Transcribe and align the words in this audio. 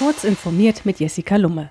Kurz 0.00 0.24
informiert 0.24 0.86
mit 0.86 0.98
Jessica 0.98 1.36
Lumme. 1.36 1.68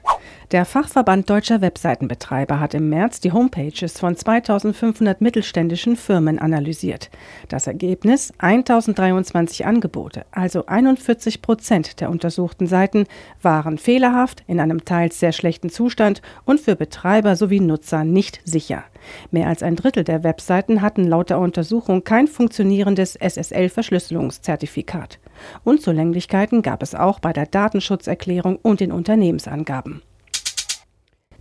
Der 0.52 0.64
Fachverband 0.64 1.28
deutscher 1.32 1.62
Webseitenbetreiber 1.62 2.60
hat 2.60 2.76
im 2.76 2.88
März 2.88 3.20
die 3.20 3.32
Homepages 3.32 3.98
von 3.98 4.16
2500 4.16 5.20
mittelständischen 5.20 5.96
Firmen 5.96 6.38
analysiert. 6.38 7.10
Das 7.48 7.66
Ergebnis 7.66 8.32
1023 8.38 9.66
Angebote, 9.66 10.28
also 10.30 10.68
41 10.68 11.42
Prozent 11.42 12.02
der 12.02 12.12
untersuchten 12.12 12.68
Seiten, 12.68 13.08
waren 13.42 13.80
fehlerhaft, 13.80 14.44
in 14.46 14.60
einem 14.60 14.86
teils 14.86 15.20
sehr 15.20 15.32
schlechten 15.32 15.72
Zustand 15.72 16.22
und 16.46 16.60
für 16.60 16.76
Betreiber 16.76 17.36
sowie 17.36 17.62
Nutzer 17.62 18.04
nicht 18.04 18.42
sicher. 18.46 18.84
Mehr 19.32 19.48
als 19.48 19.64
ein 19.64 19.76
Drittel 19.76 20.04
der 20.04 20.24
Webseiten 20.24 20.84
hatten 20.84 21.08
laut 21.08 21.32
der 21.32 21.40
Untersuchung 21.40 22.04
kein 22.04 22.28
funktionierendes 22.28 23.16
SSL-Verschlüsselungszertifikat. 23.16 25.18
Unzulänglichkeiten 25.64 26.62
gab 26.62 26.84
es 26.84 26.96
auch 26.96 27.20
bei 27.20 27.34
der 27.34 27.46
Datenschutzerklärung 27.46 28.58
und 28.62 28.80
den 28.80 28.92
Unternehmensangaben. 28.92 30.02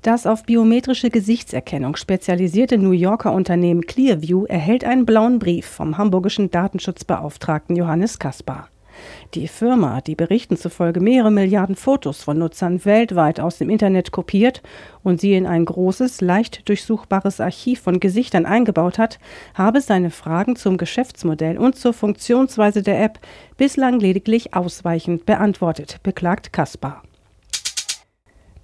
Das 0.03 0.27
auf 0.27 0.45
biometrische 0.45 1.11
Gesichtserkennung 1.11 1.97
spezialisierte 1.97 2.79
New 2.79 2.93
Yorker 2.93 3.33
Unternehmen 3.33 3.83
Clearview 3.83 4.45
erhält 4.47 4.85
einen 4.85 5.05
blauen 5.05 5.39
Brief 5.39 5.67
vom 5.67 5.99
hamburgischen 5.99 6.51
Datenschutzbeauftragten 6.51 7.75
Johannes 7.75 8.19
Kaspar. 8.19 8.69
Die 9.35 9.49
Firma, 9.49 10.01
die 10.01 10.15
Berichten 10.15 10.57
zufolge 10.57 11.01
mehrere 11.01 11.31
Milliarden 11.31 11.77
Fotos 11.77 12.23
von 12.23 12.39
Nutzern 12.39 12.85
weltweit 12.85 13.41
aus 13.41 13.59
dem 13.59 13.71
Internet 13.71 14.13
kopiert 14.13 14.63
und 15.03 15.21
sie 15.21 15.35
in 15.35 15.47
ein 15.47 15.65
großes, 15.65 16.21
leicht 16.21 16.69
durchsuchbares 16.69 17.41
Archiv 17.41 17.81
von 17.81 18.01
Gesichtern 18.01 18.47
eingebaut 18.47 18.99
hat, 18.99 19.19
habe 19.55 19.81
seine 19.81 20.11
Fragen 20.11 20.57
zum 20.57 20.77
Geschäftsmodell 20.77 21.59
und 21.59 21.77
zur 21.77 21.93
Funktionsweise 21.93 22.83
der 22.83 23.03
App 23.03 23.19
bislang 23.57 24.01
lediglich 24.01 24.55
ausweichend 24.55 25.27
beantwortet, 25.27 25.99
beklagt 26.03 26.53
Kaspar. 26.53 27.03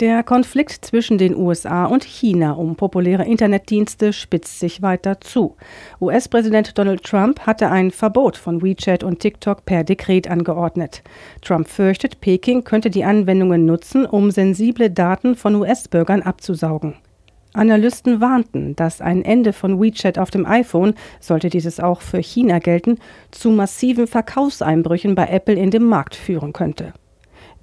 Der 0.01 0.25
Konflikt 0.25 0.85
zwischen 0.85 1.19
den 1.19 1.37
USA 1.37 1.85
und 1.85 2.03
China 2.03 2.55
um 2.55 2.75
populäre 2.75 3.27
Internetdienste 3.27 4.13
spitzt 4.13 4.59
sich 4.59 4.83
weiter 4.83 5.21
zu. 5.21 5.55
US-Präsident 6.01 6.77
Donald 6.77 7.05
Trump 7.05 7.47
hatte 7.47 7.71
ein 7.71 7.93
Verbot 7.93 8.37
von 8.37 8.61
WeChat 8.61 9.05
und 9.05 9.21
TikTok 9.21 9.65
per 9.65 9.85
Dekret 9.85 10.29
angeordnet. 10.29 11.05
Trump 11.43 11.69
fürchtet, 11.69 12.21
Peking 12.21 12.65
könnte 12.65 12.91
die 12.91 13.05
Anwendungen 13.05 13.67
nutzen, 13.67 14.05
um 14.05 14.33
sensible 14.33 14.91
Daten 14.91 15.37
von 15.37 15.55
US-Bürgern 15.55 16.23
abzusaugen. 16.23 16.95
Analysten 17.53 18.21
warnten, 18.21 18.75
dass 18.75 19.01
ein 19.01 19.25
Ende 19.25 19.53
von 19.53 19.81
WeChat 19.81 20.19
auf 20.19 20.33
dem 20.33 20.45
iPhone, 20.45 20.95
sollte 21.21 21.51
dieses 21.51 21.79
auch 21.79 22.01
für 22.01 22.19
China 22.19 22.59
gelten, 22.59 22.99
zu 23.31 23.51
massiven 23.51 24.09
Verkaufseinbrüchen 24.09 25.15
bei 25.15 25.29
Apple 25.29 25.55
in 25.55 25.71
dem 25.71 25.85
Markt 25.85 26.17
führen 26.17 26.53
könnte. 26.53 26.95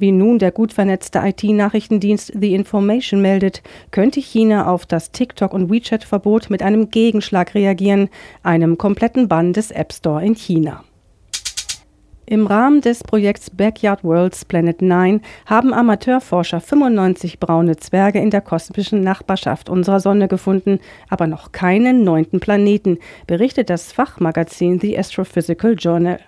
Wie 0.01 0.11
nun 0.11 0.39
der 0.39 0.51
gut 0.51 0.73
vernetzte 0.73 1.19
IT-Nachrichtendienst 1.19 2.33
The 2.33 2.55
Information 2.55 3.21
meldet, 3.21 3.61
könnte 3.91 4.19
China 4.19 4.65
auf 4.65 4.87
das 4.87 5.11
TikTok- 5.11 5.53
und 5.53 5.69
WeChat-Verbot 5.69 6.49
mit 6.49 6.63
einem 6.63 6.89
Gegenschlag 6.89 7.53
reagieren, 7.53 8.09
einem 8.41 8.79
kompletten 8.79 9.27
Bann 9.27 9.53
des 9.53 9.69
App 9.69 9.93
Store 9.93 10.25
in 10.25 10.33
China. 10.33 10.83
Im 12.25 12.47
Rahmen 12.47 12.81
des 12.81 13.03
Projekts 13.03 13.51
Backyard 13.51 14.03
Worlds 14.03 14.43
Planet 14.45 14.81
9 14.81 15.21
haben 15.45 15.71
Amateurforscher 15.71 16.61
95 16.61 17.39
braune 17.39 17.77
Zwerge 17.77 18.17
in 18.17 18.31
der 18.31 18.41
kosmischen 18.41 19.01
Nachbarschaft 19.01 19.69
unserer 19.69 19.99
Sonne 19.99 20.27
gefunden, 20.27 20.79
aber 21.09 21.27
noch 21.27 21.51
keinen 21.51 22.03
neunten 22.03 22.39
Planeten, 22.39 22.97
berichtet 23.27 23.69
das 23.69 23.91
Fachmagazin 23.91 24.79
The 24.79 24.97
Astrophysical 24.97 25.75
Journal. 25.77 26.19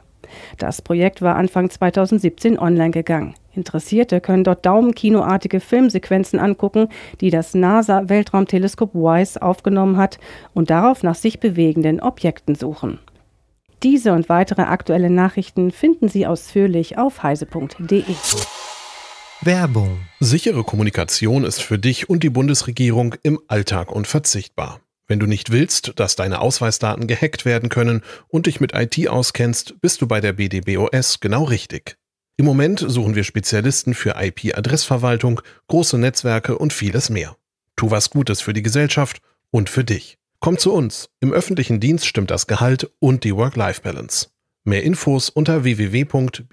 Das 0.59 0.83
Projekt 0.83 1.23
war 1.23 1.37
Anfang 1.37 1.71
2017 1.71 2.59
online 2.59 2.91
gegangen. 2.91 3.33
Interessierte 3.55 4.19
können 4.19 4.43
dort 4.43 4.65
daumenkinoartige 4.65 5.59
Filmsequenzen 5.59 6.39
angucken, 6.39 6.89
die 7.21 7.29
das 7.29 7.53
NASA-Weltraumteleskop 7.53 8.93
WISE 8.93 9.41
aufgenommen 9.41 9.97
hat 9.97 10.19
und 10.53 10.69
darauf 10.69 11.03
nach 11.03 11.15
sich 11.15 11.39
bewegenden 11.39 11.99
Objekten 11.99 12.55
suchen. 12.55 12.99
Diese 13.83 14.13
und 14.13 14.29
weitere 14.29 14.61
aktuelle 14.61 15.09
Nachrichten 15.09 15.71
finden 15.71 16.07
Sie 16.07 16.25
ausführlich 16.25 16.97
auf 16.97 17.21
heise.de. 17.21 18.03
Werbung. 19.41 19.99
Sichere 20.21 20.63
Kommunikation 20.63 21.43
ist 21.43 21.61
für 21.61 21.77
dich 21.77 22.09
und 22.09 22.23
die 22.23 22.29
Bundesregierung 22.29 23.15
im 23.23 23.39
Alltag 23.49 23.91
unverzichtbar. 23.91 24.79
Wenn 25.07 25.19
du 25.19 25.25
nicht 25.25 25.51
willst, 25.51 25.99
dass 25.99 26.15
deine 26.15 26.39
Ausweisdaten 26.39 27.07
gehackt 27.07 27.43
werden 27.43 27.67
können 27.67 28.03
und 28.29 28.45
dich 28.45 28.61
mit 28.61 28.73
IT 28.73 29.09
auskennst, 29.09 29.81
bist 29.81 30.01
du 30.01 30.07
bei 30.07 30.21
der 30.21 30.33
BDBOS 30.33 31.19
genau 31.19 31.43
richtig. 31.43 31.97
Im 32.35 32.45
Moment 32.45 32.83
suchen 32.85 33.15
wir 33.15 33.23
Spezialisten 33.23 33.93
für 33.93 34.15
IP-Adressverwaltung, 34.19 35.41
große 35.67 35.97
Netzwerke 35.97 36.57
und 36.57 36.73
vieles 36.73 37.09
mehr. 37.09 37.37
Tu 37.75 37.91
was 37.91 38.09
Gutes 38.09 38.41
für 38.41 38.53
die 38.53 38.63
Gesellschaft 38.63 39.21
und 39.51 39.69
für 39.69 39.83
dich. 39.83 40.17
Komm 40.39 40.57
zu 40.57 40.73
uns. 40.73 41.09
Im 41.19 41.31
öffentlichen 41.31 41.79
Dienst 41.79 42.05
stimmt 42.05 42.31
das 42.31 42.47
Gehalt 42.47 42.91
und 42.99 43.23
die 43.23 43.35
Work-Life-Balance. 43.35 44.29
Mehr 44.63 44.83
Infos 44.83 45.29
unter 45.29 45.63
www.bdbos.de. 45.63 46.43